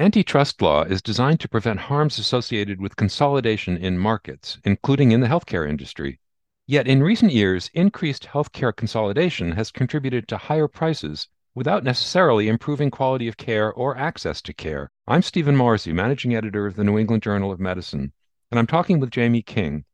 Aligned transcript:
Antitrust 0.00 0.62
law 0.62 0.84
is 0.84 1.02
designed 1.02 1.40
to 1.40 1.48
prevent 1.48 1.80
harms 1.80 2.20
associated 2.20 2.80
with 2.80 2.94
consolidation 2.94 3.76
in 3.76 3.98
markets, 3.98 4.60
including 4.62 5.10
in 5.10 5.18
the 5.18 5.26
healthcare 5.26 5.68
industry. 5.68 6.20
Yet 6.68 6.86
in 6.86 7.02
recent 7.02 7.32
years, 7.32 7.68
increased 7.74 8.22
healthcare 8.22 8.72
consolidation 8.72 9.50
has 9.52 9.72
contributed 9.72 10.28
to 10.28 10.36
higher 10.36 10.68
prices 10.68 11.26
without 11.52 11.82
necessarily 11.82 12.46
improving 12.46 12.92
quality 12.92 13.26
of 13.26 13.38
care 13.38 13.72
or 13.72 13.98
access 13.98 14.40
to 14.42 14.52
care. 14.52 14.88
I'm 15.08 15.20
Stephen 15.20 15.56
Morrissey, 15.56 15.92
managing 15.92 16.32
editor 16.32 16.68
of 16.68 16.76
the 16.76 16.84
New 16.84 16.96
England 16.96 17.24
Journal 17.24 17.50
of 17.50 17.58
Medicine, 17.58 18.12
and 18.52 18.60
I'm 18.60 18.68
talking 18.68 19.00
with 19.00 19.12
Jaime 19.12 19.42
King, 19.42 19.84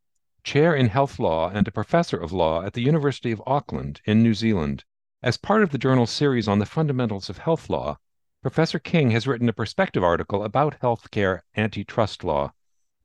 chair 0.43 0.75
in 0.75 0.89
health 0.89 1.19
law 1.19 1.49
and 1.49 1.67
a 1.67 1.73
professor 1.73 2.19
of 2.19 2.31
law 2.31 2.63
at 2.63 2.75
the 2.75 2.83
University 2.83 3.33
of 3.33 3.43
Auckland 3.47 4.03
in 4.05 4.23
New 4.23 4.35
Zealand. 4.35 4.85
As 5.23 5.39
part 5.39 5.63
of 5.63 5.71
the 5.71 5.79
journal's 5.79 6.11
series 6.11 6.47
on 6.47 6.59
the 6.59 6.67
fundamentals 6.67 7.31
of 7.31 7.39
health 7.39 7.71
law, 7.71 7.97
Professor 8.45 8.79
King 8.79 9.11
has 9.13 9.27
written 9.27 9.49
a 9.49 9.55
perspective 9.55 10.05
article 10.05 10.45
about 10.45 10.79
healthcare 10.83 11.41
antitrust 11.57 12.23
law. 12.23 12.53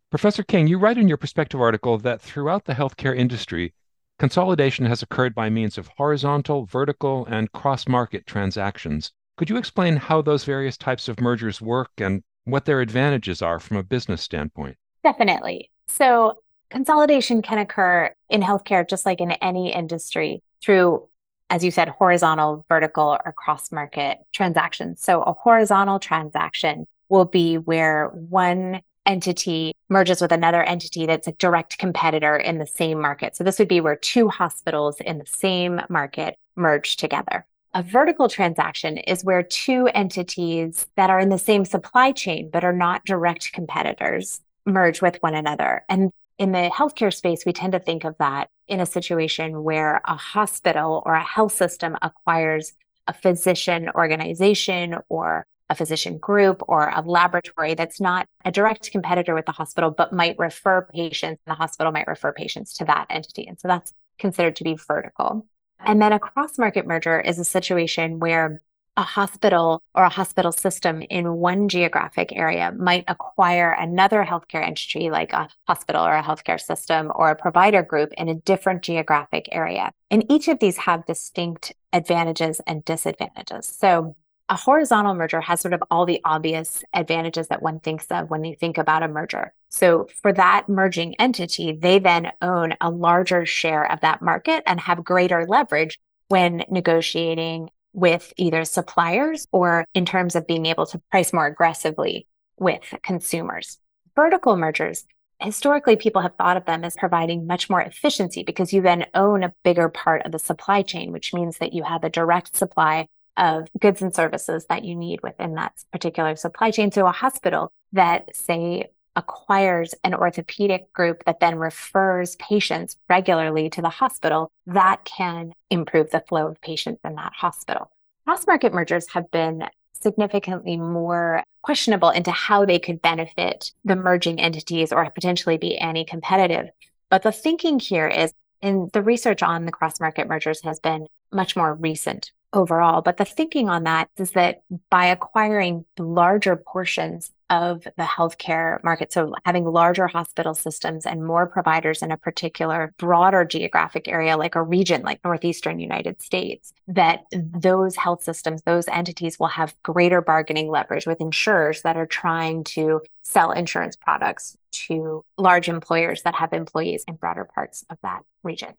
Professor 0.10 0.44
King, 0.44 0.68
you 0.68 0.78
write 0.78 0.98
in 0.98 1.08
your 1.08 1.16
perspective 1.16 1.62
article 1.62 1.98
that 1.98 2.20
throughout 2.20 2.66
the 2.66 2.74
healthcare 2.74 3.18
industry, 3.18 3.74
consolidation 4.18 4.86
has 4.86 5.02
occurred 5.02 5.34
by 5.34 5.50
means 5.50 5.78
of 5.78 5.92
horizontal, 5.96 6.66
vertical, 6.66 7.26
and 7.28 7.54
cross 7.54 7.88
market 7.88 8.28
transactions. 8.28 9.14
Could 9.38 9.50
you 9.50 9.56
explain 9.56 9.96
how 9.96 10.22
those 10.22 10.44
various 10.44 10.76
types 10.76 11.08
of 11.08 11.22
mergers 11.22 11.62
work 11.62 11.92
and 12.00 12.22
what 12.44 12.66
their 12.66 12.82
advantages 12.82 13.42
are 13.42 13.62
from 13.62 13.78
a 13.78 13.84
business 13.84 14.22
standpoint? 14.22 14.76
Definitely. 15.06 15.72
So, 15.88 16.42
consolidation 16.70 17.42
can 17.42 17.60
occur 17.60 18.14
in 18.30 18.42
healthcare 18.42 18.86
just 18.86 19.06
like 19.06 19.22
in 19.22 19.32
any 19.32 19.74
industry 19.74 20.44
through 20.62 21.08
as 21.50 21.64
you 21.64 21.72
said, 21.72 21.90
horizontal, 21.90 22.66
vertical, 22.70 23.18
or 23.26 23.34
cross 23.34 23.72
market 23.72 24.20
transactions. 24.34 25.02
So 25.02 25.24
a 25.24 25.34
horizontal 25.34 26.00
transaction 26.00 26.86
will 27.10 27.26
be 27.26 27.58
where 27.58 28.08
one 28.08 28.82
entity 29.06 29.74
merges 29.90 30.22
with 30.22 30.32
another 30.32 30.62
entity 30.62 31.08
that's 31.08 31.28
a 31.28 31.32
direct 31.34 31.80
competitor 31.80 32.36
in 32.36 32.60
the 32.60 32.68
same 32.68 33.02
market. 33.02 33.36
So 33.36 33.44
this 33.44 33.58
would 33.58 33.68
be 33.68 33.82
where 33.82 33.96
two 33.96 34.30
hospitals 34.30 35.00
in 35.00 35.18
the 35.18 35.26
same 35.26 35.82
market 35.90 36.36
merge 36.56 36.96
together. 36.96 37.46
A 37.74 37.82
vertical 37.82 38.30
transaction 38.30 38.98
is 38.98 39.24
where 39.24 39.42
two 39.42 39.88
entities 39.88 40.88
that 40.96 41.10
are 41.10 41.20
in 41.20 41.30
the 41.30 41.40
same 41.40 41.66
supply 41.66 42.12
chain 42.12 42.50
but 42.52 42.64
are 42.64 42.74
not 42.74 43.06
direct 43.06 43.52
competitors 43.54 44.42
merge 44.66 45.02
with 45.02 45.18
one 45.22 45.36
another. 45.36 45.84
And 45.90 46.12
in 46.40 46.54
the 46.54 46.72
healthcare 46.74 47.14
space, 47.14 47.46
we 47.46 47.54
tend 47.54 47.74
to 47.74 47.80
think 47.80 48.06
of 48.06 48.16
that 48.18 48.50
in 48.68 48.80
a 48.80 48.86
situation 48.86 49.64
where 49.64 50.02
a 50.06 50.16
hospital 50.16 51.04
or 51.06 51.14
a 51.14 51.24
health 51.24 51.54
system 51.54 51.98
acquires 52.02 52.74
a 53.08 53.14
physician 53.14 53.90
organization 53.94 54.96
or 55.10 55.46
a 55.70 55.76
physician 55.76 56.18
group 56.18 56.64
or 56.68 56.90
a 56.90 57.02
laboratory 57.02 57.76
that's 57.76 58.00
not 58.00 58.26
a 58.46 58.52
direct 58.52 58.90
competitor 58.92 59.36
with 59.36 59.46
the 59.46 59.52
hospital, 59.52 59.92
but 59.92 60.14
might 60.14 60.40
refer 60.40 60.88
patients, 60.94 61.42
and 61.46 61.52
the 61.52 61.58
hospital 61.58 61.92
might 61.92 62.08
refer 62.08 62.32
patients 62.32 62.74
to 62.76 62.86
that 62.86 63.06
entity. 63.10 63.46
And 63.46 63.60
so 63.60 63.68
that's 63.68 63.94
considered 64.18 64.56
to 64.56 64.64
be 64.64 64.76
vertical. 64.88 65.46
And 65.80 66.02
then 66.02 66.14
a 66.14 66.20
cross 66.20 66.58
market 66.58 66.88
merger 66.88 67.20
is 67.20 67.38
a 67.38 67.46
situation 67.46 68.20
where 68.20 68.62
a 68.98 69.04
hospital 69.04 69.82
or 69.96 70.04
a 70.04 70.10
hospital 70.10 70.52
system 70.52 71.02
in 71.10 71.36
one 71.36 71.70
geographic 71.70 72.32
area 72.36 72.74
might 72.78 73.06
acquire 73.08 73.72
another 73.72 74.26
healthcare 74.26 74.66
entity 74.66 75.10
like 75.10 75.32
a 75.34 75.48
hospital 75.68 76.06
or 76.06 76.16
a 76.16 76.24
healthcare 76.24 76.60
system 76.60 77.12
or 77.16 77.30
a 77.30 77.36
provider 77.36 77.82
group 77.82 78.12
in 78.18 78.28
a 78.30 78.36
different 78.36 78.82
geographic 78.82 79.48
area. 79.52 79.92
And 80.12 80.30
each 80.30 80.48
of 80.48 80.60
these 80.60 80.78
have 80.78 81.06
distinct 81.06 81.74
advantages 81.94 82.60
and 82.68 82.84
disadvantages. 82.84 83.68
So 83.68 84.16
a 84.50 84.56
horizontal 84.56 85.14
merger 85.14 85.42
has 85.42 85.62
sort 85.62 85.76
of 85.76 85.84
all 85.92 86.06
the 86.06 86.20
obvious 86.26 86.84
advantages 86.94 87.48
that 87.50 87.62
one 87.62 87.80
thinks 87.80 88.08
of 88.08 88.30
when 88.30 88.44
you 88.44 88.56
think 88.56 88.78
about 88.78 89.04
a 89.04 89.08
merger. 89.08 89.54
So 89.70 90.08
for 90.22 90.34
that 90.34 90.68
merging 90.68 91.16
entity, 91.16 91.72
they 91.72 92.00
then 92.00 92.32
own 92.42 92.74
a 92.82 92.90
larger 92.90 93.46
share 93.46 93.90
of 93.92 94.02
that 94.02 94.22
market 94.22 94.64
and 94.66 94.80
have 94.80 95.04
greater 95.04 95.46
leverage 95.46 96.00
when 96.30 96.64
negotiating 96.70 97.70
with 97.94 98.34
either 98.38 98.66
suppliers 98.66 99.48
or 99.52 99.86
in 99.94 100.06
terms 100.06 100.36
of 100.36 100.48
being 100.48 100.66
able 100.66 100.86
to 100.88 101.02
price 101.12 101.34
more 101.34 101.46
aggressively 101.46 102.28
with 102.58 102.94
consumers. 103.04 103.80
Vertical 104.16 104.58
mergers, 104.58 105.06
historically, 105.40 105.96
people 105.96 106.22
have 106.22 106.36
thought 106.36 106.58
of 106.58 106.66
them 106.66 106.84
as 106.84 106.96
providing 106.98 107.48
much 107.48 107.70
more 107.70 107.82
efficiency 107.82 108.44
because 108.44 108.74
you 108.74 108.82
then 108.82 109.06
own 109.14 109.44
a 109.44 109.54
bigger 109.64 109.90
part 109.90 110.26
of 110.26 110.32
the 110.32 110.40
supply 110.40 110.82
chain, 110.82 111.12
which 111.12 111.34
means 111.34 111.58
that 111.60 111.74
you 111.74 111.84
have 111.84 112.04
a 112.04 112.10
direct 112.10 112.56
supply 112.56 113.08
of 113.38 113.70
goods 113.80 114.02
and 114.02 114.14
services 114.14 114.66
that 114.68 114.84
you 114.84 114.96
need 114.96 115.22
within 115.24 115.56
that 115.56 115.74
particular 115.92 116.36
supply 116.36 116.72
chain. 116.72 116.92
So 116.92 117.08
a 117.08 117.12
hospital 117.12 117.72
that, 117.94 118.36
say, 118.36 118.90
acquires 119.20 119.94
an 120.04 120.16
orthopedic 120.16 120.92
group 120.94 121.24
that 121.26 121.40
then 121.40 121.58
refers 121.58 122.36
patients 122.38 122.98
regularly 123.10 123.70
to 123.70 123.82
the 123.82 123.90
hospital, 123.90 124.50
that 124.66 125.04
can 125.06 125.54
improve 125.70 126.10
the 126.10 126.24
flow 126.28 126.48
of 126.48 126.62
patients 126.62 127.02
in 127.04 127.16
that 127.16 127.34
hospital. 127.36 127.92
Cross 128.26 128.48
market 128.48 128.74
mergers 128.74 129.08
have 129.10 129.30
been 129.32 129.66
significantly 129.94 130.78
more 130.78 131.44
questionable 131.62 132.10
into 132.10 132.32
how 132.32 132.66
they 132.66 132.80
could 132.80 133.02
benefit 133.02 133.72
the 133.84 133.96
merging 133.96 134.40
entities 134.40 134.94
or 134.94 135.10
potentially 135.10 135.58
be 135.58 135.78
anti 135.78 136.06
competitive. 136.06 136.70
But 137.10 137.24
the 137.24 137.32
thinking 137.32 137.80
here 137.80 138.08
is, 138.08 138.34
and 138.62 138.90
the 138.94 139.02
research 139.02 139.44
on 139.44 139.66
the 139.66 139.72
cross 139.72 140.00
market 140.00 140.28
mergers 140.28 140.62
has 140.64 140.80
been 140.80 141.08
much 141.32 141.56
more 141.56 141.74
recent 141.76 142.32
overall. 142.54 143.02
But 143.02 143.18
the 143.18 143.26
thinking 143.26 143.70
on 143.70 143.84
that 143.84 144.10
is 144.18 144.32
that 144.32 144.64
by 144.90 145.06
acquiring 145.06 145.86
larger 145.98 146.56
portions 146.56 147.32
of 147.50 147.84
the 147.84 148.04
healthcare 148.04 148.84
market, 148.84 149.12
so 149.12 149.34
having 149.44 149.66
larger 149.66 150.08
hospital 150.08 150.54
systems 150.54 151.06
and 151.06 151.26
more 151.26 151.48
providers 151.48 152.02
in 152.02 152.12
a 152.12 152.18
particular 152.18 152.94
broader 152.98 153.44
geographic 153.44 154.08
area, 154.08 154.38
like 154.38 154.56
a 154.56 154.62
region 154.62 155.02
like 155.02 155.20
Northeastern 155.24 155.80
United 155.80 156.22
States, 156.22 156.74
that 156.88 157.22
those 157.32 157.96
health 157.96 158.24
systems, 158.24 158.62
those 158.64 158.88
entities 158.88 159.40
will 159.40 159.48
have 159.48 159.76
greater 159.84 160.22
bargaining 160.22 160.70
leverage 160.70 161.08
with 161.08 161.22
insurers 161.22 161.82
that 161.82 161.98
are 161.98 162.08
trying 162.08 162.64
to 162.64 163.02
sell 163.24 163.52
insurance 163.52 163.96
products 163.96 164.58
to 164.72 165.24
large 165.38 165.70
employers 165.70 166.24
that 166.24 166.36
have 166.36 166.54
employees 166.54 167.04
in 167.08 167.16
broader 167.16 167.46
parts 167.46 167.84
of 167.90 167.98
that 168.04 168.22
region. 168.44 168.74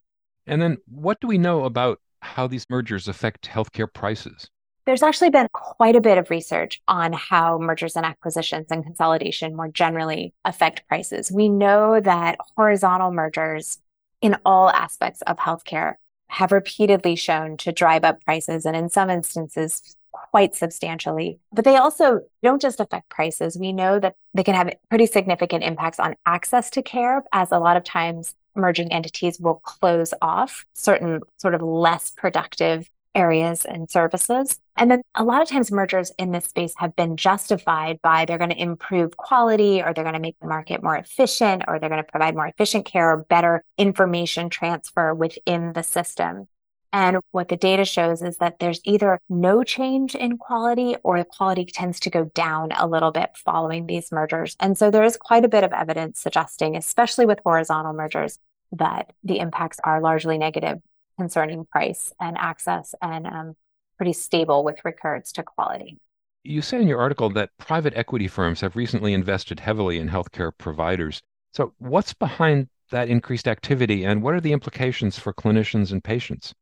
And 0.47 0.61
then 0.61 0.79
what 0.87 1.21
do 1.21 1.27
we 1.27 1.39
know 1.39 1.65
about 1.65 2.01
how 2.23 2.47
these 2.47 2.69
mergers 2.69 3.09
affect 3.09 3.49
healthcare 3.49 3.93
prices? 3.93 4.51
There's 4.87 5.03
actually 5.03 5.31
been 5.31 5.47
quite 5.53 5.95
a 5.95 6.01
bit 6.01 6.19
of 6.19 6.31
research 6.31 6.81
on 6.89 7.13
how 7.13 7.59
mergers 7.59 7.97
and 7.97 8.07
acquisitions 8.07 8.69
and 8.71 8.83
consolidation 8.83 9.55
more 9.55 9.69
generally 9.69 10.33
affect 10.45 10.87
prices. 10.89 11.31
We 11.31 11.49
know 11.49 12.01
that 12.01 12.39
horizontal 12.57 13.13
mergers 13.13 13.79
in 14.21 14.37
all 14.45 14.71
aspects 14.71 15.23
of 15.23 15.37
healthcare 15.37 15.95
have 16.29 16.53
repeatedly 16.53 17.17
shown 17.17 17.57
to 17.59 17.73
drive 17.73 18.05
up 18.05 18.25
prices 18.25 18.65
and 18.65 18.77
in 18.77 18.89
some 18.89 19.11
instances 19.11 19.97
quite 20.13 20.55
substantially. 20.55 21.39
But 21.53 21.65
they 21.65 21.77
also 21.77 22.21
don't 22.43 22.63
just 22.63 22.81
affect 22.81 23.09
prices. 23.09 23.59
We 23.59 23.73
know 23.73 23.99
that 23.99 24.15
they 24.35 24.45
can 24.45 24.55
have 24.55 24.73
pretty 24.89 25.07
significant 25.07 25.65
impacts 25.65 26.01
on 26.01 26.17
access 26.27 26.71
to 26.71 26.83
care, 26.83 27.25
as 27.33 27.53
a 27.53 27.59
lot 27.59 27.77
of 27.77 27.85
times 27.85 28.35
merging 28.55 28.93
entities 28.93 29.39
will 29.41 29.57
close 29.57 30.13
off 30.23 30.65
certain 30.75 31.21
sort 31.39 31.55
of 31.55 31.63
less 31.63 32.11
productive 32.11 32.89
areas 33.15 33.65
and 33.65 33.91
services. 33.91 34.59
And 34.77 34.91
then 34.91 35.03
a 35.15 35.25
lot 35.25 35.43
of 35.43 35.49
times 35.49 35.73
mergers 35.73 36.13
in 36.19 36.33
this 36.33 36.45
space 36.45 36.75
have 36.77 36.95
been 36.95 37.17
justified 37.17 38.01
by 38.03 38.25
they're 38.25 38.39
going 38.39 38.51
to 38.51 38.63
improve 38.63 39.17
quality 39.17 39.83
or 39.83 39.93
they're 39.93 40.05
going 40.05 40.15
to 40.15 40.21
make 40.21 40.39
the 40.41 40.47
market 40.47 40.83
more 40.83 40.97
efficient 40.97 41.65
or 41.67 41.79
they're 41.79 41.89
going 41.89 42.03
to 42.03 42.11
provide 42.11 42.35
more 42.35 42.47
efficient 42.47 42.87
care 42.87 43.11
or 43.11 43.25
better 43.25 43.65
information 43.79 44.49
transfer 44.49 45.15
within 45.15 45.73
the 45.73 45.83
system. 45.83 46.47
And 46.93 47.19
what 47.31 47.49
the 47.49 47.57
data 47.57 47.85
shows 47.85 48.21
is 48.21 48.39
that 48.39 48.59
there's 48.59 48.81
either 48.85 49.21
no 49.29 49.63
change 49.63 50.17
in 50.17 50.39
quality 50.39 50.97
or 51.05 51.19
the 51.19 51.25
quality 51.25 51.65
tends 51.65 52.01
to 52.01 52.11
go 52.11 52.25
down 52.35 52.73
a 52.73 52.89
little 52.89 53.13
bit 53.13 53.31
following 53.37 53.87
these 53.87 54.11
mergers. 54.11 54.57
And 54.59 54.77
so 54.77 54.91
there 54.91 55.05
is 55.05 55.17
quite 55.17 55.45
a 55.45 55.49
bit 55.49 55.63
of 55.63 55.73
evidence 55.73 56.21
suggesting, 56.21 56.77
especially 56.77 57.27
with 57.27 57.39
horizontal 57.45 57.93
mergers, 57.93 58.39
that 58.73 59.13
the 59.25 59.39
impacts 59.39 59.79
are 59.85 60.01
largely 60.01 60.39
negative 60.39 60.79
concerning 61.19 61.65
price 61.67 62.13
and 62.21 62.37
access 62.39 62.95
and 63.03 63.27
um, 63.27 63.57
pretty 63.97 64.13
stable 64.13 64.65
with 64.65 64.79
regards 64.85 65.33
to 65.33 65.43
quality. 65.43 65.99
You 66.43 66.63
say 66.63 66.81
in 66.81 66.89
your 66.89 67.01
article 67.01 67.29
that 67.31 67.51
private 67.59 67.95
equity 67.95 68.27
firms 68.27 68.61
have 68.63 68.77
recently 68.77 69.13
invested 69.13 69.61
heavily 69.61 69.99
in 69.99 70.09
healthcare 70.09 70.53
providers. 70.57 71.21
So, 71.53 71.75
what's 71.79 72.15
behind 72.15 72.69
that 72.91 73.09
increased 73.09 73.47
activity 73.47 74.05
and 74.05 74.23
what 74.23 74.35
are 74.35 74.41
the 74.41 74.53
implications 74.53 75.19
for 75.19 75.35
clinicians 75.35 75.93
and 75.93 76.03
patients? 76.03 76.55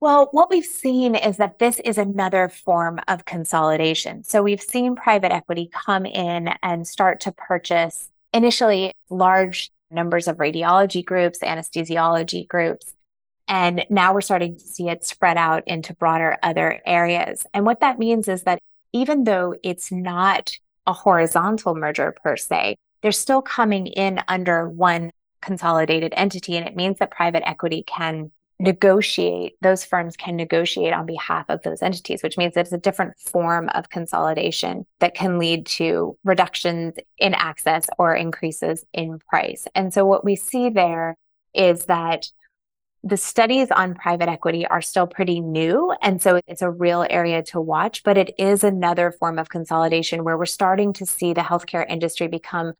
Well, 0.00 0.28
what 0.30 0.48
we've 0.48 0.64
seen 0.64 1.16
is 1.16 1.38
that 1.38 1.58
this 1.58 1.80
is 1.80 1.98
another 1.98 2.48
form 2.48 3.00
of 3.08 3.24
consolidation. 3.24 4.22
So 4.22 4.42
we've 4.42 4.62
seen 4.62 4.94
private 4.94 5.32
equity 5.32 5.68
come 5.72 6.06
in 6.06 6.50
and 6.62 6.86
start 6.86 7.20
to 7.20 7.32
purchase 7.32 8.10
initially 8.32 8.92
large 9.10 9.70
numbers 9.90 10.28
of 10.28 10.36
radiology 10.36 11.04
groups, 11.04 11.38
anesthesiology 11.40 12.46
groups. 12.46 12.92
And 13.46 13.86
now 13.88 14.12
we're 14.12 14.20
starting 14.20 14.56
to 14.56 14.64
see 14.64 14.88
it 14.88 15.04
spread 15.04 15.38
out 15.38 15.66
into 15.66 15.94
broader 15.94 16.36
other 16.42 16.80
areas. 16.84 17.46
And 17.54 17.64
what 17.64 17.80
that 17.80 17.98
means 17.98 18.28
is 18.28 18.42
that 18.42 18.58
even 18.92 19.24
though 19.24 19.54
it's 19.62 19.90
not 19.90 20.54
a 20.88 20.92
horizontal 20.92 21.74
merger 21.76 22.16
per 22.24 22.36
se. 22.36 22.76
They're 23.02 23.12
still 23.12 23.42
coming 23.42 23.86
in 23.86 24.20
under 24.26 24.68
one 24.68 25.12
consolidated 25.42 26.14
entity. 26.16 26.56
And 26.56 26.66
it 26.66 26.74
means 26.74 26.98
that 26.98 27.12
private 27.12 27.46
equity 27.46 27.84
can 27.86 28.32
negotiate, 28.60 29.54
those 29.60 29.84
firms 29.84 30.16
can 30.16 30.36
negotiate 30.36 30.92
on 30.92 31.06
behalf 31.06 31.46
of 31.48 31.62
those 31.62 31.82
entities, 31.82 32.22
which 32.22 32.36
means 32.36 32.56
it's 32.56 32.72
a 32.72 32.78
different 32.78 33.18
form 33.18 33.68
of 33.70 33.90
consolidation 33.90 34.84
that 34.98 35.14
can 35.14 35.38
lead 35.38 35.64
to 35.66 36.16
reductions 36.24 36.94
in 37.18 37.34
access 37.34 37.86
or 37.98 38.14
increases 38.14 38.84
in 38.92 39.20
price. 39.28 39.66
And 39.74 39.94
so 39.94 40.04
what 40.04 40.24
we 40.24 40.34
see 40.34 40.70
there 40.70 41.16
is 41.54 41.84
that 41.86 42.28
the 43.04 43.16
studies 43.16 43.70
on 43.70 43.94
private 43.94 44.28
equity 44.28 44.66
are 44.66 44.82
still 44.82 45.06
pretty 45.06 45.40
new. 45.40 45.94
And 46.02 46.20
so 46.20 46.40
it's 46.48 46.62
a 46.62 46.70
real 46.70 47.06
area 47.08 47.44
to 47.44 47.60
watch, 47.60 48.02
but 48.02 48.18
it 48.18 48.34
is 48.38 48.64
another 48.64 49.12
form 49.12 49.38
of 49.38 49.48
consolidation 49.48 50.24
where 50.24 50.36
we're 50.36 50.46
starting 50.46 50.92
to 50.94 51.06
see 51.06 51.32
the 51.32 51.42
healthcare 51.42 51.88
industry 51.88 52.26
become 52.26 52.72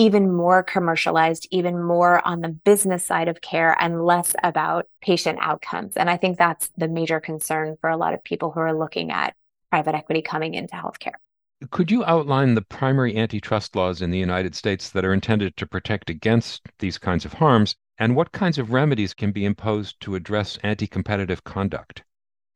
even 0.00 0.32
more 0.32 0.62
commercialized, 0.62 1.46
even 1.50 1.82
more 1.82 2.26
on 2.26 2.40
the 2.40 2.48
business 2.48 3.04
side 3.04 3.28
of 3.28 3.42
care 3.42 3.76
and 3.78 4.02
less 4.02 4.34
about 4.42 4.86
patient 5.02 5.38
outcomes. 5.42 5.94
And 5.94 6.08
I 6.08 6.16
think 6.16 6.38
that's 6.38 6.70
the 6.78 6.88
major 6.88 7.20
concern 7.20 7.76
for 7.82 7.90
a 7.90 7.98
lot 7.98 8.14
of 8.14 8.24
people 8.24 8.50
who 8.50 8.60
are 8.60 8.72
looking 8.72 9.10
at 9.10 9.34
private 9.68 9.94
equity 9.94 10.22
coming 10.22 10.54
into 10.54 10.74
healthcare. 10.74 11.18
Could 11.70 11.90
you 11.90 12.02
outline 12.06 12.54
the 12.54 12.62
primary 12.62 13.14
antitrust 13.18 13.76
laws 13.76 14.00
in 14.00 14.10
the 14.10 14.18
United 14.18 14.54
States 14.54 14.88
that 14.88 15.04
are 15.04 15.12
intended 15.12 15.54
to 15.58 15.66
protect 15.66 16.08
against 16.08 16.62
these 16.78 16.96
kinds 16.96 17.26
of 17.26 17.34
harms, 17.34 17.76
and 17.98 18.16
what 18.16 18.32
kinds 18.32 18.56
of 18.56 18.72
remedies 18.72 19.12
can 19.12 19.32
be 19.32 19.44
imposed 19.44 20.00
to 20.00 20.14
address 20.14 20.58
anti 20.62 20.86
competitive 20.86 21.44
conduct? 21.44 22.04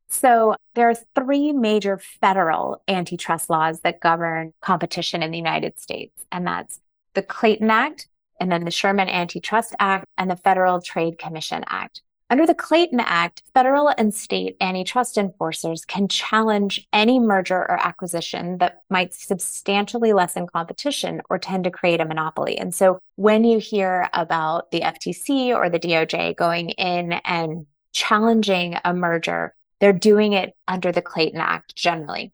So, 0.08 0.54
there 0.74 0.88
are 0.88 0.94
three 1.14 1.52
major 1.52 1.98
federal 1.98 2.82
antitrust 2.88 3.50
laws 3.50 3.80
that 3.80 4.00
govern 4.00 4.54
competition 4.62 5.22
in 5.22 5.30
the 5.30 5.36
United 5.36 5.78
States, 5.78 6.24
and 6.32 6.46
that's 6.46 6.80
the 7.14 7.22
Clayton 7.22 7.70
Act, 7.70 8.08
and 8.40 8.50
then 8.50 8.64
the 8.64 8.70
Sherman 8.70 9.08
Antitrust 9.08 9.74
Act 9.78 10.04
and 10.18 10.30
the 10.30 10.36
Federal 10.36 10.80
Trade 10.80 11.18
Commission 11.18 11.64
Act. 11.68 12.02
Under 12.30 12.46
the 12.46 12.54
Clayton 12.54 13.00
Act, 13.00 13.42
federal 13.52 13.88
and 13.88 14.12
state 14.12 14.56
antitrust 14.60 15.18
enforcers 15.18 15.84
can 15.84 16.08
challenge 16.08 16.86
any 16.92 17.20
merger 17.20 17.58
or 17.58 17.78
acquisition 17.78 18.58
that 18.58 18.82
might 18.88 19.12
substantially 19.12 20.14
lessen 20.14 20.46
competition 20.46 21.20
or 21.28 21.38
tend 21.38 21.64
to 21.64 21.70
create 21.70 22.00
a 22.00 22.04
monopoly. 22.06 22.58
And 22.58 22.74
so 22.74 22.98
when 23.16 23.44
you 23.44 23.58
hear 23.58 24.08
about 24.14 24.70
the 24.70 24.80
FTC 24.80 25.54
or 25.54 25.68
the 25.68 25.78
DOJ 25.78 26.34
going 26.34 26.70
in 26.70 27.12
and 27.12 27.66
challenging 27.92 28.78
a 28.84 28.94
merger, 28.94 29.54
they're 29.80 29.92
doing 29.92 30.32
it 30.32 30.54
under 30.66 30.92
the 30.92 31.02
Clayton 31.02 31.40
Act 31.40 31.76
generally. 31.76 32.32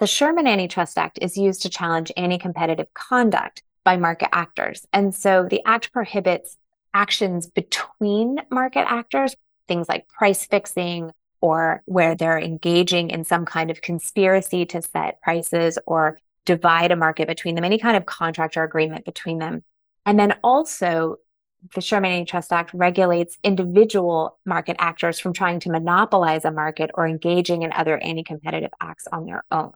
The 0.00 0.06
Sherman 0.06 0.46
Antitrust 0.46 0.98
Act 0.98 1.18
is 1.20 1.36
used 1.36 1.62
to 1.62 1.70
challenge 1.70 2.10
anti 2.16 2.38
competitive 2.38 2.92
conduct 2.94 3.62
by 3.86 3.96
market 3.96 4.28
actors. 4.32 4.84
And 4.92 5.14
so 5.14 5.46
the 5.48 5.62
act 5.64 5.92
prohibits 5.92 6.58
actions 6.92 7.46
between 7.46 8.40
market 8.50 8.84
actors, 8.90 9.36
things 9.68 9.88
like 9.88 10.08
price 10.08 10.44
fixing 10.44 11.12
or 11.40 11.84
where 11.86 12.16
they're 12.16 12.38
engaging 12.38 13.10
in 13.10 13.22
some 13.22 13.44
kind 13.44 13.70
of 13.70 13.80
conspiracy 13.80 14.66
to 14.66 14.82
set 14.82 15.22
prices 15.22 15.78
or 15.86 16.18
divide 16.44 16.90
a 16.90 16.96
market 16.96 17.28
between 17.28 17.54
them, 17.54 17.62
any 17.62 17.78
kind 17.78 17.96
of 17.96 18.06
contract 18.06 18.56
or 18.56 18.64
agreement 18.64 19.04
between 19.04 19.38
them. 19.38 19.62
And 20.04 20.18
then 20.18 20.34
also, 20.42 21.18
the 21.74 21.80
Sherman 21.80 22.10
Antitrust 22.10 22.52
Act 22.52 22.74
regulates 22.74 23.38
individual 23.44 24.38
market 24.44 24.76
actors 24.80 25.20
from 25.20 25.32
trying 25.32 25.60
to 25.60 25.70
monopolize 25.70 26.44
a 26.44 26.50
market 26.50 26.90
or 26.94 27.06
engaging 27.06 27.62
in 27.62 27.72
other 27.72 27.98
anti 27.98 28.24
competitive 28.24 28.72
acts 28.80 29.06
on 29.12 29.26
their 29.26 29.44
own. 29.52 29.72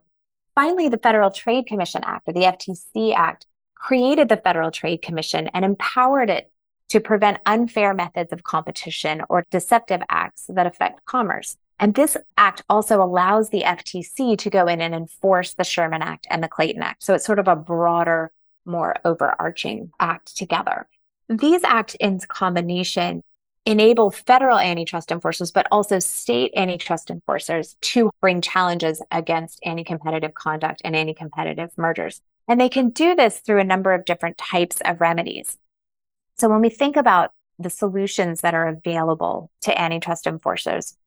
Finally, 0.53 0.89
the 0.89 0.97
Federal 0.97 1.31
Trade 1.31 1.65
Commission 1.65 2.01
Act, 2.03 2.27
or 2.27 2.33
the 2.33 2.41
FTC 2.41 3.13
Act, 3.15 3.45
created 3.81 4.29
the 4.29 4.37
Federal 4.37 4.71
Trade 4.71 5.01
Commission 5.01 5.49
and 5.53 5.65
empowered 5.65 6.29
it 6.29 6.51
to 6.89 6.99
prevent 6.99 7.39
unfair 7.45 7.93
methods 7.93 8.31
of 8.31 8.43
competition 8.43 9.23
or 9.27 9.43
deceptive 9.49 10.01
acts 10.07 10.45
that 10.49 10.67
affect 10.67 11.03
commerce. 11.05 11.57
And 11.79 11.95
this 11.95 12.15
act 12.37 12.61
also 12.69 13.01
allows 13.01 13.49
the 13.49 13.63
FTC 13.63 14.37
to 14.37 14.49
go 14.51 14.67
in 14.67 14.81
and 14.81 14.93
enforce 14.93 15.55
the 15.55 15.63
Sherman 15.63 16.03
Act 16.03 16.27
and 16.29 16.43
the 16.43 16.47
Clayton 16.47 16.83
Act. 16.83 17.01
So 17.03 17.15
it's 17.15 17.25
sort 17.25 17.39
of 17.39 17.47
a 17.47 17.55
broader, 17.55 18.31
more 18.65 18.97
overarching 19.03 19.91
act 19.99 20.37
together. 20.37 20.87
These 21.27 21.63
acts 21.63 21.95
in 21.99 22.19
combination 22.19 23.23
enable 23.65 24.11
federal 24.11 24.59
antitrust 24.59 25.11
enforcers, 25.11 25.49
but 25.49 25.67
also 25.71 25.97
state 25.97 26.51
antitrust 26.55 27.09
enforcers 27.09 27.77
to 27.81 28.11
bring 28.21 28.41
challenges 28.41 29.01
against 29.11 29.59
anti 29.63 29.83
competitive 29.83 30.35
conduct 30.35 30.81
and 30.83 30.95
anti 30.95 31.13
competitive 31.13 31.71
mergers. 31.77 32.21
And 32.47 32.59
they 32.59 32.69
can 32.69 32.89
do 32.89 33.15
this 33.15 33.39
through 33.39 33.59
a 33.59 33.65
number 33.65 33.93
of 33.93 34.05
different 34.05 34.37
types 34.37 34.81
of 34.83 35.01
remedies. 35.01 35.57
So 36.37 36.49
when 36.49 36.61
we 36.61 36.69
think 36.69 36.95
about 36.95 37.31
the 37.59 37.69
solutions 37.69 38.41
that 38.41 38.53
are 38.53 38.67
available 38.67 39.51
to 39.61 39.79
antitrust 39.79 40.25
enforcers, 40.27 40.97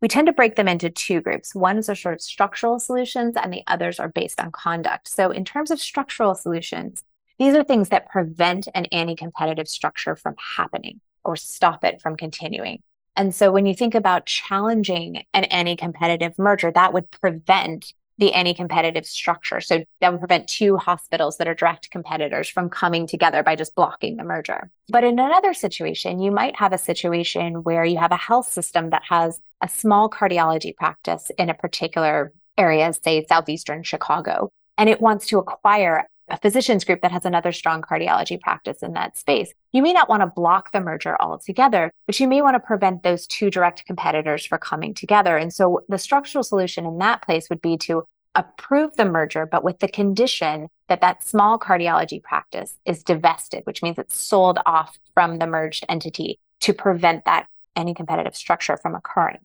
we 0.00 0.08
tend 0.08 0.26
to 0.26 0.32
break 0.32 0.56
them 0.56 0.68
into 0.68 0.90
two 0.90 1.20
groups. 1.20 1.54
One 1.54 1.78
is 1.78 1.88
a 1.88 1.96
sort 1.96 2.14
of 2.14 2.20
structural 2.20 2.78
solutions, 2.78 3.34
and 3.36 3.52
the 3.52 3.62
others 3.66 3.98
are 3.98 4.08
based 4.08 4.40
on 4.40 4.52
conduct. 4.52 5.08
So, 5.08 5.30
in 5.30 5.44
terms 5.44 5.70
of 5.70 5.80
structural 5.80 6.34
solutions, 6.34 7.02
these 7.38 7.54
are 7.54 7.64
things 7.64 7.88
that 7.88 8.08
prevent 8.08 8.68
an 8.74 8.86
anti 8.86 9.14
competitive 9.14 9.68
structure 9.68 10.14
from 10.14 10.34
happening 10.56 11.00
or 11.24 11.36
stop 11.36 11.84
it 11.84 12.00
from 12.00 12.16
continuing. 12.16 12.82
And 13.16 13.34
so, 13.34 13.50
when 13.50 13.64
you 13.64 13.74
think 13.74 13.94
about 13.94 14.26
challenging 14.26 15.24
an 15.32 15.44
anti 15.44 15.76
competitive 15.76 16.38
merger, 16.38 16.70
that 16.70 16.92
would 16.92 17.10
prevent 17.10 17.94
the 18.18 18.32
anti 18.32 18.54
competitive 18.54 19.06
structure. 19.06 19.60
So 19.60 19.84
that 20.00 20.12
would 20.12 20.20
prevent 20.20 20.48
two 20.48 20.76
hospitals 20.76 21.36
that 21.38 21.48
are 21.48 21.54
direct 21.54 21.90
competitors 21.90 22.48
from 22.48 22.70
coming 22.70 23.06
together 23.06 23.42
by 23.42 23.56
just 23.56 23.74
blocking 23.74 24.16
the 24.16 24.24
merger. 24.24 24.70
But 24.88 25.04
in 25.04 25.18
another 25.18 25.54
situation, 25.54 26.20
you 26.20 26.30
might 26.30 26.56
have 26.56 26.72
a 26.72 26.78
situation 26.78 27.62
where 27.62 27.84
you 27.84 27.98
have 27.98 28.12
a 28.12 28.16
health 28.16 28.50
system 28.50 28.90
that 28.90 29.02
has 29.08 29.40
a 29.60 29.68
small 29.68 30.08
cardiology 30.08 30.74
practice 30.74 31.30
in 31.38 31.50
a 31.50 31.54
particular 31.54 32.32
area, 32.58 32.92
say 32.92 33.24
Southeastern 33.26 33.82
Chicago, 33.82 34.50
and 34.78 34.88
it 34.88 35.00
wants 35.00 35.26
to 35.26 35.38
acquire 35.38 36.06
a 36.28 36.38
physicians 36.38 36.84
group 36.84 37.02
that 37.02 37.12
has 37.12 37.24
another 37.24 37.52
strong 37.52 37.82
cardiology 37.82 38.40
practice 38.40 38.82
in 38.82 38.92
that 38.94 39.16
space. 39.16 39.52
You 39.72 39.82
may 39.82 39.92
not 39.92 40.08
want 40.08 40.22
to 40.22 40.26
block 40.26 40.72
the 40.72 40.80
merger 40.80 41.16
altogether, 41.20 41.92
but 42.06 42.18
you 42.18 42.26
may 42.26 42.42
want 42.42 42.54
to 42.54 42.60
prevent 42.60 43.02
those 43.02 43.26
two 43.26 43.50
direct 43.50 43.84
competitors 43.86 44.44
from 44.44 44.58
coming 44.58 44.94
together. 44.94 45.36
And 45.36 45.52
so 45.52 45.80
the 45.88 45.98
structural 45.98 46.42
solution 46.42 46.86
in 46.86 46.98
that 46.98 47.22
place 47.22 47.48
would 47.48 47.62
be 47.62 47.76
to 47.78 48.04
approve 48.34 48.96
the 48.96 49.04
merger, 49.04 49.46
but 49.46 49.64
with 49.64 49.78
the 49.78 49.88
condition 49.88 50.68
that 50.88 51.00
that 51.00 51.22
small 51.22 51.58
cardiology 51.58 52.22
practice 52.22 52.76
is 52.84 53.02
divested, 53.02 53.62
which 53.64 53.82
means 53.82 53.98
it's 53.98 54.20
sold 54.20 54.58
off 54.66 54.98
from 55.14 55.38
the 55.38 55.46
merged 55.46 55.84
entity 55.88 56.38
to 56.60 56.72
prevent 56.72 57.24
that 57.24 57.46
any 57.74 57.94
competitive 57.94 58.36
structure 58.36 58.76
from 58.76 58.94
occurring. 58.94 59.38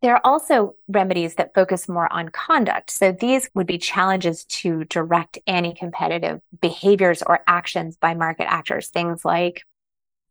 There 0.00 0.14
are 0.14 0.20
also 0.24 0.76
remedies 0.86 1.34
that 1.34 1.54
focus 1.54 1.88
more 1.88 2.12
on 2.12 2.28
conduct. 2.28 2.90
So 2.90 3.10
these 3.10 3.50
would 3.54 3.66
be 3.66 3.78
challenges 3.78 4.44
to 4.44 4.84
direct 4.84 5.38
anti 5.46 5.74
competitive 5.74 6.40
behaviors 6.60 7.22
or 7.22 7.40
actions 7.48 7.96
by 7.96 8.14
market 8.14 8.50
actors, 8.50 8.88
things 8.88 9.24
like 9.24 9.64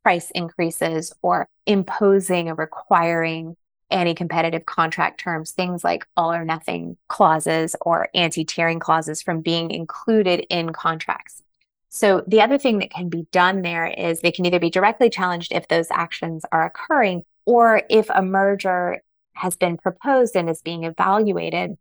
price 0.03 0.31
increases 0.31 1.11
or 1.21 1.49
imposing 1.65 2.49
or 2.49 2.55
requiring 2.55 3.57
anti 3.91 4.13
competitive 4.13 4.65
contract 4.65 5.19
terms, 5.19 5.51
things 5.51 5.83
like 5.83 6.07
all 6.15 6.31
or 6.31 6.45
nothing 6.45 6.95
clauses 7.09 7.75
or 7.81 8.07
anti 8.13 8.45
tiering 8.45 8.79
clauses 8.79 9.21
from 9.21 9.41
being 9.41 9.71
included 9.71 10.45
in 10.49 10.71
contracts. 10.71 11.43
So 11.89 12.23
the 12.27 12.41
other 12.41 12.57
thing 12.57 12.79
that 12.79 12.91
can 12.91 13.09
be 13.09 13.27
done 13.31 13.63
there 13.63 13.87
is 13.87 14.19
they 14.19 14.31
can 14.31 14.45
either 14.45 14.59
be 14.59 14.69
directly 14.69 15.09
challenged 15.09 15.51
if 15.51 15.67
those 15.67 15.87
actions 15.91 16.45
are 16.51 16.65
occurring 16.65 17.23
or 17.45 17.81
if 17.89 18.09
a 18.09 18.21
merger 18.21 19.01
has 19.37 19.55
been 19.55 19.77
proposed 19.77 20.35
and 20.35 20.49
is 20.49 20.61
being 20.61 20.83
evaluated, 20.83 21.77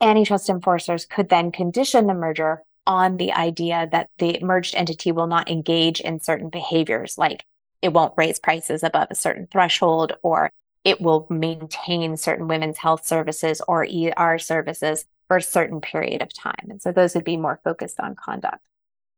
antitrust 0.00 0.48
enforcers 0.48 1.06
could 1.06 1.28
then 1.28 1.52
condition 1.52 2.06
the 2.06 2.14
merger 2.14 2.62
on 2.86 3.16
the 3.16 3.32
idea 3.32 3.88
that 3.90 4.10
the 4.18 4.38
merged 4.42 4.74
entity 4.74 5.10
will 5.12 5.26
not 5.26 5.50
engage 5.50 6.00
in 6.00 6.20
certain 6.20 6.48
behaviors, 6.50 7.18
like 7.18 7.44
it 7.82 7.92
won't 7.92 8.14
raise 8.16 8.38
prices 8.38 8.82
above 8.82 9.08
a 9.10 9.14
certain 9.14 9.48
threshold, 9.50 10.12
or 10.22 10.50
it 10.84 11.00
will 11.00 11.26
maintain 11.28 12.16
certain 12.16 12.46
women's 12.46 12.78
health 12.78 13.04
services 13.04 13.60
or 13.66 13.84
ER 13.84 14.38
services 14.38 15.04
for 15.26 15.38
a 15.38 15.42
certain 15.42 15.80
period 15.80 16.22
of 16.22 16.32
time. 16.32 16.68
And 16.68 16.80
so 16.80 16.92
those 16.92 17.14
would 17.14 17.24
be 17.24 17.36
more 17.36 17.60
focused 17.64 17.98
on 17.98 18.14
conduct. 18.14 18.58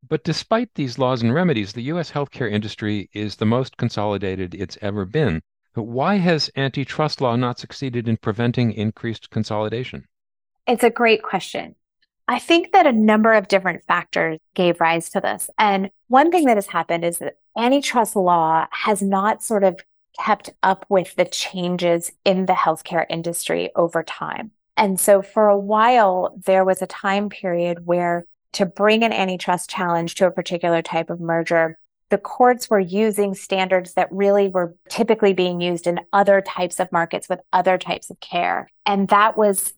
But 0.09 0.25
despite 0.25 0.71
these 0.75 0.99
laws 0.99 1.23
and 1.23 1.35
remedies, 1.35 1.73
the 1.73 1.83
U.S. 1.85 2.11
healthcare 2.11 2.50
industry 2.50 3.11
is 3.12 3.37
the 3.37 3.45
most 3.45 3.76
consolidated 3.76 4.55
it's 4.55 4.78
ever 4.81 5.05
been. 5.05 5.43
Why 5.75 6.16
has 6.16 6.50
antitrust 6.56 7.20
law 7.20 7.37
not 7.37 7.58
succeeded 7.58 8.08
in 8.08 8.16
preventing 8.16 8.72
increased 8.72 9.30
consolidation? 9.30 10.06
It's 10.66 10.84
a 10.84 10.90
great 10.90 11.22
question. 11.22 11.75
I 12.26 12.38
think 12.38 12.72
that 12.72 12.87
a 12.87 12.92
number 12.92 13.32
of 13.32 13.48
different 13.48 13.84
factors 13.84 14.38
gave 14.54 14.80
rise 14.80 15.08
to 15.10 15.20
this. 15.20 15.48
And 15.56 15.90
one 16.08 16.30
thing 16.30 16.44
that 16.44 16.58
has 16.58 16.66
happened 16.66 17.04
is 17.04 17.18
that 17.18 17.38
antitrust 17.56 18.16
law 18.16 18.66
has 18.70 19.00
not 19.00 19.42
sort 19.42 19.64
of 19.64 19.80
kept 20.18 20.50
up 20.62 20.84
with 20.88 21.14
the 21.14 21.25
changes 21.25 22.12
in 22.25 22.46
the 22.46 22.52
healthcare 22.52 23.06
industry 23.08 23.70
over 23.76 24.02
time. 24.02 24.50
And 24.76 25.00
so 25.00 25.22
for 25.22 25.48
a 25.48 25.58
while, 25.58 26.37
there 26.44 26.64
was 26.64 26.82
a 26.82 26.87
time 26.87 27.30
period 27.30 27.87
where 27.87 28.25
to 28.52 28.66
bring 28.66 29.04
an 29.04 29.12
antitrust 29.12 29.70
challenge 29.70 30.14
to 30.16 30.26
a 30.26 30.30
particular 30.30 30.82
type 30.82 31.10
of 31.10 31.20
merger, 31.20 31.78
the 32.11 32.19
courts 32.19 32.71
were 32.71 32.81
using 32.81 33.35
standards 33.35 33.95
that 33.95 34.11
really 34.11 34.49
were 34.49 34.75
typically 34.88 35.33
being 35.33 35.61
used 35.61 35.87
in 35.87 36.00
other 36.12 36.41
types 36.41 36.81
of 36.81 36.91
markets 36.91 37.29
with 37.29 37.41
other 37.53 37.77
types 37.79 38.11
of 38.11 38.19
care. 38.21 38.71
And 38.87 39.09
that 39.09 39.37
was 39.37 39.75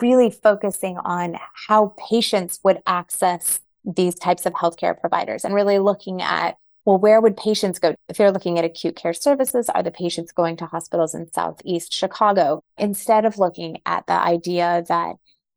really 0.00 0.30
focusing 0.30 0.98
on 0.98 1.38
how 1.66 1.94
patients 2.08 2.60
would 2.62 2.82
access 2.86 3.60
these 3.84 4.14
types 4.14 4.46
of 4.46 4.52
healthcare 4.52 4.98
providers 4.98 5.44
and 5.44 5.54
really 5.54 5.78
looking 5.78 6.22
at 6.22 6.56
well, 6.84 6.98
where 6.98 7.20
would 7.20 7.36
patients 7.36 7.78
go? 7.78 7.94
If 8.08 8.18
you're 8.18 8.32
looking 8.32 8.58
at 8.58 8.64
acute 8.64 8.96
care 8.96 9.14
services, 9.14 9.68
are 9.68 9.84
the 9.84 9.92
patients 9.92 10.32
going 10.32 10.56
to 10.56 10.66
hospitals 10.66 11.14
in 11.14 11.32
Southeast 11.32 11.92
Chicago? 11.92 12.64
Instead 12.76 13.24
of 13.24 13.38
looking 13.38 13.80
at 13.86 14.06
the 14.08 14.14
idea 14.14 14.84
that 14.88 15.14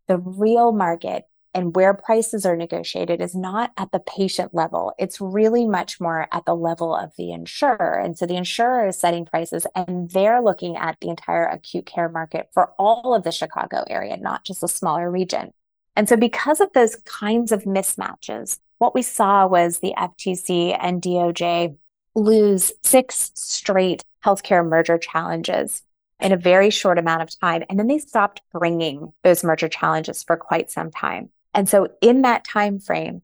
the 0.08 0.20
real 0.20 0.72
market 0.72 1.24
and 1.56 1.74
where 1.74 1.94
prices 1.94 2.46
are 2.46 2.58
negotiated 2.58 3.22
is 3.22 3.34
not 3.34 3.72
at 3.78 3.94
the 3.94 4.00
patient 4.00 4.54
level. 4.54 4.94
It's 5.00 5.22
really 5.22 5.66
much 5.66 6.02
more 6.02 6.28
at 6.34 6.46
the 6.46 6.54
level 6.54 6.94
of 6.94 7.16
the 7.18 7.32
insurer. 7.32 7.98
And 8.04 8.18
so 8.18 8.26
the 8.26 8.36
insurer 8.36 8.90
is 8.90 9.00
setting 9.00 9.26
prices 9.26 9.66
and 9.74 10.12
they're 10.12 10.42
looking 10.42 10.76
at 10.76 10.98
the 11.00 11.08
entire 11.08 11.46
acute 11.46 11.86
care 11.86 12.10
market 12.10 12.50
for 12.54 12.74
all 12.78 13.16
of 13.16 13.24
the 13.24 13.32
Chicago 13.32 13.86
area, 13.88 14.18
not 14.18 14.44
just 14.44 14.64
a 14.64 14.68
smaller 14.68 15.10
region. 15.10 15.54
And 15.96 16.10
so 16.10 16.18
because 16.18 16.60
of 16.60 16.74
those 16.74 16.98
kinds 16.98 17.54
of 17.54 17.64
mismatches, 17.64 18.60
what 18.80 18.94
we 18.94 19.02
saw 19.02 19.48
was 19.48 19.80
the 19.80 19.94
FTC 19.98 20.78
and 20.78 21.02
DOJ 21.02 21.78
lose 22.16 22.74
six 22.84 23.32
straight 23.36 24.04
healthcare 24.26 24.68
merger 24.68 24.98
challenges 24.98 25.84
in 26.20 26.34
a 26.34 26.38
very 26.38 26.70
short 26.70 27.00
amount 27.00 27.22
of 27.22 27.40
time. 27.40 27.64
And 27.70 27.80
then 27.80 27.88
they 27.88 28.00
stopped 28.00 28.42
bringing 28.52 29.14
those 29.24 29.42
merger 29.42 29.70
challenges 29.70 30.22
for 30.22 30.36
quite 30.36 30.70
some 30.70 30.92
time. 30.92 31.30
And 31.56 31.68
so 31.68 31.88
in 32.02 32.22
that 32.22 32.44
time 32.44 32.80
frame, 32.80 33.24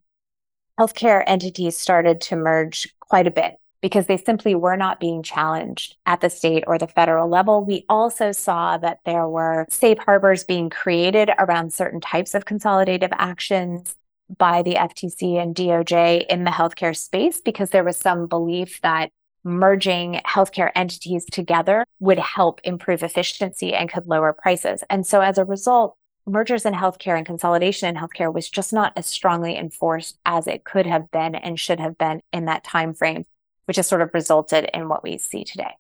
healthcare 0.80 1.24
entities 1.28 1.78
started 1.78 2.22
to 2.22 2.36
merge 2.36 2.92
quite 3.00 3.28
a 3.28 3.32
bit 3.32 3.58
because 3.82 4.06
they 4.08 4.18
simply 4.18 4.56
were 4.56 4.78
not 4.78 5.00
being 5.00 5.22
challenged 5.24 5.98
at 6.06 6.22
the 6.22 6.30
state 6.30 6.64
or 6.68 6.78
the 6.78 6.88
federal 6.88 7.28
level. 7.28 7.66
We 7.66 7.86
also 7.90 8.32
saw 8.32 8.78
that 8.78 9.00
there 9.06 9.28
were 9.28 9.66
safe 9.70 9.98
harbors 9.98 10.44
being 10.44 10.70
created 10.70 11.32
around 11.40 11.74
certain 11.74 12.00
types 12.00 12.34
of 12.34 12.46
consolidative 12.46 13.12
actions 13.12 13.96
by 14.38 14.62
the 14.62 14.76
FTC 14.76 15.42
and 15.42 15.54
DOJ 15.56 16.26
in 16.28 16.46
the 16.46 16.52
healthcare 16.52 16.96
space 16.96 17.42
because 17.42 17.72
there 17.72 17.84
was 17.84 17.98
some 17.98 18.28
belief 18.28 18.80
that 18.82 19.10
merging 19.44 20.22
healthcare 20.26 20.72
entities 20.76 21.26
together 21.26 21.84
would 22.00 22.20
help 22.20 22.62
improve 22.64 23.04
efficiency 23.04 23.74
and 23.74 23.92
could 23.92 24.08
lower 24.08 24.32
prices. 24.32 24.84
And 24.90 25.06
so 25.06 25.22
as 25.22 25.38
a 25.38 25.46
result, 25.46 25.98
mergers 26.26 26.66
in 26.66 26.74
healthcare 26.74 27.18
and 27.18 27.26
consolidation 27.26 27.90
in 27.90 27.96
healthcare 27.96 28.34
was 28.34 28.50
just 28.50 28.74
not 28.74 28.94
as 28.96 29.06
strongly 29.06 29.58
enforced 29.58 30.18
as 30.26 30.48
it 30.48 30.64
could 30.64 30.86
have 30.86 31.10
been 31.12 31.36
and 31.36 31.60
should 31.60 31.80
have 31.80 31.98
been 31.98 32.22
in 32.32 32.46
that 32.46 32.64
time 32.64 32.94
frame, 32.94 33.26
which 33.66 33.78
has 33.78 33.88
sort 33.88 34.02
of 34.02 34.14
resulted 34.14 34.70
in 34.74 34.88
what 34.88 35.04
we 35.04 35.18
see 35.18 35.44
today. 35.44 35.72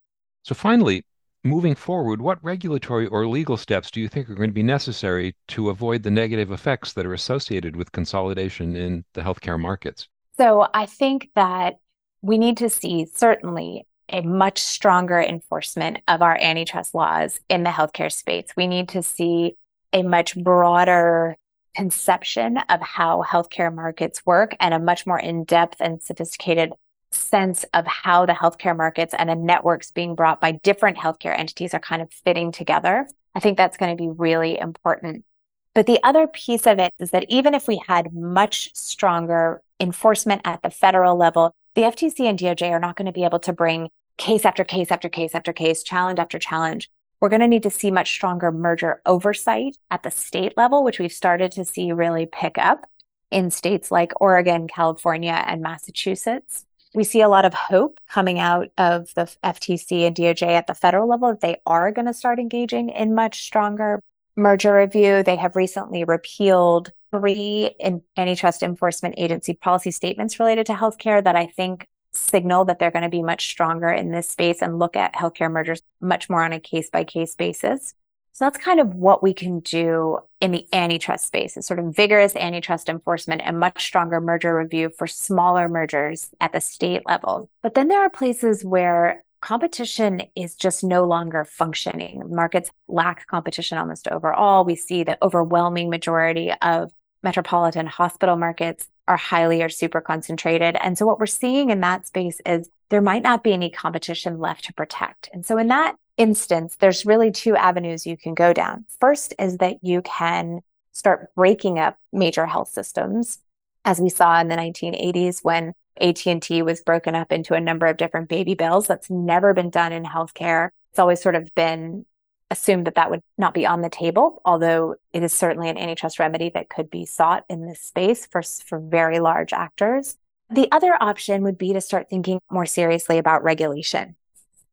So 0.44 0.56
finally, 0.56 1.06
moving 1.44 1.76
forward, 1.76 2.22
what 2.22 2.44
regulatory 2.44 3.08
or 3.08 3.28
legal 3.28 3.58
steps 3.58 3.92
do 3.92 4.02
you 4.02 4.08
think 4.08 4.30
are 4.30 4.36
going 4.36 4.50
to 4.50 4.54
be 4.54 4.64
necessary 4.64 5.36
to 5.50 5.70
avoid 5.70 6.04
the 6.04 6.12
negative 6.12 6.52
effects 6.52 6.94
that 6.94 7.06
are 7.06 7.14
associated 7.14 7.76
with 7.76 7.92
consolidation 7.92 8.76
in 8.76 9.06
the 9.14 9.22
healthcare 9.22 9.60
markets? 9.60 10.08
So 10.38 10.68
I 10.74 10.86
think 10.86 11.30
that 11.36 11.80
we 12.22 12.38
need 12.38 12.58
to 12.58 12.70
see 12.70 13.06
certainly 13.06 13.86
a 14.10 14.22
much 14.22 14.60
stronger 14.60 15.20
enforcement 15.22 16.00
of 16.08 16.22
our 16.22 16.38
antitrust 16.40 16.94
laws 16.94 17.40
in 17.50 17.64
the 17.64 17.70
healthcare 17.70 18.12
space. 18.12 18.48
We 18.58 18.68
need 18.68 18.90
to 18.90 19.02
see 19.02 19.56
a 19.94 20.04
much 20.04 20.36
broader 20.36 21.38
conception 21.76 22.58
of 22.70 22.82
how 22.82 23.24
healthcare 23.28 23.74
markets 23.74 24.26
work 24.26 24.56
and 24.60 24.74
a 24.74 24.80
much 24.80 25.06
more 25.08 25.20
in 25.20 25.44
depth 25.44 25.78
and 25.80 26.02
sophisticated 26.02 26.74
sense 27.12 27.66
of 27.74 27.86
how 27.88 28.26
the 28.26 28.34
healthcare 28.34 28.76
markets 28.76 29.14
and 29.18 29.30
the 29.30 29.36
networks 29.36 29.92
being 29.92 30.16
brought 30.16 30.42
by 30.42 30.52
different 30.52 30.98
healthcare 30.98 31.38
entities 31.38 31.74
are 31.74 31.80
kind 31.80 32.02
of 32.02 32.12
fitting 32.12 32.52
together. 32.52 33.08
I 33.36 33.40
think 33.40 33.58
that's 33.58 33.78
going 33.78 33.96
to 33.96 34.02
be 34.02 34.10
really 34.10 34.58
important. 34.58 35.26
But 35.74 35.86
the 35.86 36.00
other 36.04 36.28
piece 36.28 36.68
of 36.68 36.80
it 36.80 36.94
is 37.00 37.12
that 37.12 37.26
even 37.30 37.54
if 37.54 37.68
we 37.68 37.82
had 37.88 38.14
much 38.14 38.76
stronger 38.76 39.62
enforcement 39.80 40.42
at 40.44 40.62
the 40.62 40.70
federal 40.70 41.16
level, 41.16 41.54
the 41.76 41.84
FTC 41.84 42.30
and 42.30 42.38
DOJ 42.38 42.72
are 42.72 42.80
not 42.80 42.98
going 42.98 43.06
to 43.06 43.14
be 43.14 43.24
able 43.24 43.40
to 43.40 43.54
bring 43.54 43.90
case 44.18 44.46
after 44.46 44.64
case 44.64 44.92
after 44.92 45.08
case 45.08 45.34
after 45.34 45.54
case, 45.54 45.84
challenge 45.84 46.20
after 46.20 46.38
challenge 46.38 46.90
we're 47.22 47.30
going 47.30 47.42
to 47.42 47.48
need 47.48 47.64
to 47.64 47.70
see 47.70 47.92
much 47.92 48.12
stronger 48.12 48.52
merger 48.52 49.02
oversight 49.06 49.78
at 49.92 50.04
the 50.04 50.12
state 50.12 50.58
level, 50.58 50.84
which 50.84 51.00
we've 51.00 51.14
started 51.14 51.52
to 51.54 51.64
see 51.64 51.92
really 51.92 52.26
pick 52.26 52.58
up 52.58 52.88
in 53.30 53.52
states 53.52 53.92
like 53.92 54.20
Oregon, 54.20 54.68
California, 54.68 55.44
and 55.48 55.62
Massachusetts. 55.62 56.66
We 56.94 57.06
see 57.06 57.22
a 57.22 57.30
lot 57.30 57.46
of 57.46 57.54
hope 57.54 58.00
coming 58.10 58.40
out 58.40 58.70
of 58.78 59.14
the 59.14 59.34
FTC 59.44 60.06
and 60.08 60.16
DOJ 60.16 60.48
at 60.48 60.68
the 60.68 60.74
federal 60.74 61.08
level 61.08 61.30
that 61.30 61.40
they 61.40 61.58
are 61.66 61.92
going 61.92 62.08
to 62.08 62.14
start 62.14 62.40
engaging 62.40 62.90
in 62.90 63.16
much 63.16 63.44
stronger 63.44 64.02
merger 64.36 64.76
review. 64.76 65.24
They 65.24 65.38
have 65.38 65.56
recently 65.56 66.04
repealed 66.04 66.92
three 67.12 67.72
antitrust 68.18 68.64
enforcement 68.64 69.16
agency 69.18 69.54
policy 69.54 69.92
statements 69.92 70.40
related 70.40 70.66
to 70.66 70.74
healthcare 70.74 71.24
that 71.24 71.36
I 71.36 71.46
think 71.46 71.88
signal 72.14 72.66
that 72.66 72.80
they're 72.80 72.92
going 72.92 73.04
to 73.04 73.10
be 73.10 73.24
much 73.24 73.50
stronger 73.50 73.90
in 73.90 74.12
this 74.12 74.30
space 74.30 74.62
and 74.62 74.80
look 74.80 74.96
at 74.96 75.14
healthcare 75.14 75.52
mergers 75.52 75.82
much 76.00 76.30
more 76.30 76.44
on 76.44 76.54
a 76.54 76.60
case 76.60 76.90
by 76.90 77.04
case 77.04 77.36
basis. 77.36 77.94
So 78.34 78.46
that's 78.46 78.58
kind 78.58 78.80
of 78.80 78.96
what 78.96 79.22
we 79.22 79.34
can 79.34 79.60
do 79.60 80.20
in 80.40 80.52
the 80.52 80.66
antitrust 80.74 81.28
space 81.28 81.58
is 81.58 81.68
sort 81.68 81.80
of 81.80 81.96
vigorous 81.96 82.36
antitrust 82.36 82.90
enforcement 82.90 83.42
and 83.44 83.60
much 83.60 83.84
stronger 83.84 84.22
merger 84.22 84.56
review 84.56 84.90
for 84.90 85.06
smaller 85.06 85.68
mergers 85.68 86.30
at 86.40 86.54
the 86.54 86.62
state 86.62 87.04
level. 87.06 87.50
But 87.62 87.74
then 87.74 87.90
there 87.90 88.02
are 88.02 88.10
places 88.10 88.64
where 88.64 89.24
competition 89.42 90.22
is 90.36 90.56
just 90.56 90.84
no 90.84 91.04
longer 91.04 91.44
functioning. 91.44 92.24
Markets 92.30 92.72
lack 92.88 93.28
competition 93.28 93.78
almost 93.78 94.08
overall. 94.08 94.64
We 94.64 94.76
see 94.76 95.04
the 95.04 95.18
overwhelming 95.22 95.90
majority 95.90 96.54
of 96.62 96.92
metropolitan 97.24 97.86
hospital 97.86 98.38
markets 98.38 98.88
are 99.08 99.18
highly 99.18 99.62
or 99.62 99.70
super 99.70 100.02
concentrated. 100.02 100.78
And 100.82 100.98
so 100.98 101.06
what 101.06 101.20
we're 101.20 101.26
seeing 101.26 101.70
in 101.70 101.82
that 101.82 102.08
space 102.08 102.40
is 102.46 102.70
there 102.90 103.02
might 103.02 103.24
not 103.24 103.44
be 103.44 103.54
any 103.54 103.70
competition 103.70 104.40
left 104.40 104.66
to 104.66 104.74
protect. 104.74 105.30
And 105.34 105.46
so 105.46 105.58
in 105.58 105.68
that 105.68 105.96
instance, 106.18 106.76
there's 106.80 107.06
really 107.06 107.32
two 107.32 107.56
avenues 107.56 108.06
you 108.06 108.18
can 108.18 108.34
go 108.34 108.54
down. 108.54 108.86
First 109.00 109.34
is 109.40 109.58
that 109.58 109.78
you 109.82 110.02
can 110.02 110.62
start 110.92 111.34
breaking 111.36 111.80
up 111.80 111.98
major 112.12 112.46
health 112.46 112.70
systems, 112.70 113.40
as 113.86 114.00
we 114.00 114.10
saw 114.10 114.40
in 114.40 114.50
the 114.50 114.56
1980s 114.56 115.44
when 115.44 115.74
AT&T 116.00 116.62
was 116.62 116.82
broken 116.82 117.16
up 117.16 117.32
into 117.32 117.54
a 117.54 117.62
number 117.62 117.86
of 117.86 117.98
different 117.98 118.30
Baby 118.30 118.54
Bells. 118.54 118.88
That's 118.88 119.10
never 119.10 119.54
been 119.54 119.70
done 119.70 119.92
in 119.92 120.04
healthcare. 120.04 120.70
It's 120.92 121.00
always 121.00 121.22
sort 121.22 121.36
of 121.36 121.54
been 121.56 122.06
assumed 122.52 122.86
that 122.86 122.96
that 122.96 123.10
would 123.10 123.24
not 123.38 123.54
be 123.54 123.66
on 123.66 123.82
the 123.82 123.90
table, 123.90 124.42
although 124.46 124.96
it 125.14 125.24
is 125.24 125.34
certainly 125.34 125.70
an 125.70 125.78
antitrust 125.78 126.20
remedy 126.20 126.52
that 126.54 126.70
could 126.70 126.92
be 126.92 127.06
sought 127.06 127.46
in 127.50 127.66
this 127.66 127.82
space 127.82 128.26
for, 128.26 128.44
for 128.44 128.78
very 128.78 129.20
large 129.20 129.54
actors. 129.54 130.18
The 130.50 130.68
other 130.72 131.02
option 131.02 131.44
would 131.44 131.58
be 131.58 131.72
to 131.74 131.82
start 131.82 132.10
thinking 132.10 132.42
more 132.52 132.66
seriously 132.66 133.18
about 133.18 133.44
regulation 133.44 134.16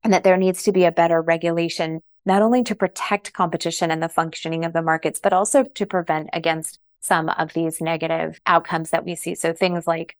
and 0.02 0.12
that 0.12 0.24
there 0.24 0.36
needs 0.36 0.64
to 0.64 0.72
be 0.72 0.84
a 0.84 0.92
better 0.92 1.22
regulation, 1.22 2.00
not 2.26 2.42
only 2.42 2.64
to 2.64 2.74
protect 2.74 3.32
competition 3.32 3.92
and 3.92 4.02
the 4.02 4.08
functioning 4.08 4.64
of 4.64 4.72
the 4.72 4.82
markets, 4.82 5.20
but 5.22 5.32
also 5.32 5.62
to 5.62 5.86
prevent 5.86 6.30
against 6.32 6.80
some 7.00 7.28
of 7.28 7.52
these 7.52 7.80
negative 7.80 8.40
outcomes 8.44 8.90
that 8.90 9.04
we 9.04 9.14
see. 9.14 9.36
So 9.36 9.52
things 9.52 9.86
like 9.86 10.16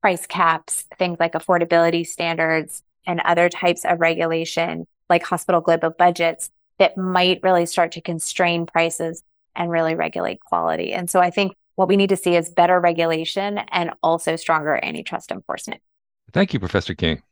price 0.00 0.26
caps, 0.26 0.84
things 0.98 1.18
like 1.20 1.34
affordability 1.34 2.06
standards, 2.06 2.82
and 3.06 3.20
other 3.20 3.50
types 3.50 3.84
of 3.84 4.00
regulation 4.00 4.86
like 5.08 5.22
hospital 5.22 5.60
global 5.60 5.90
budgets 5.90 6.50
that 6.78 6.96
might 6.96 7.40
really 7.42 7.66
start 7.66 7.92
to 7.92 8.00
constrain 8.00 8.66
prices 8.66 9.22
and 9.54 9.70
really 9.70 9.94
regulate 9.94 10.40
quality. 10.40 10.92
And 10.92 11.08
so 11.08 11.20
I 11.20 11.30
think 11.30 11.56
what 11.76 11.88
we 11.88 11.96
need 11.96 12.08
to 12.10 12.16
see 12.16 12.36
is 12.36 12.50
better 12.50 12.78
regulation 12.80 13.58
and 13.70 13.92
also 14.02 14.36
stronger 14.36 14.78
antitrust 14.82 15.30
enforcement. 15.30 15.80
Thank 16.32 16.52
you, 16.52 16.60
Professor 16.60 16.94
King. 16.94 17.22